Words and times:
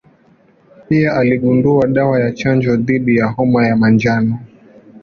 Pia 0.89 1.13
aligundua 1.17 1.87
dawa 1.87 2.19
ya 2.19 2.31
chanjo 2.31 2.75
dhidi 2.75 3.15
ya 3.15 3.25
homa 3.27 3.67
ya 3.67 3.75
manjano. 3.75 4.39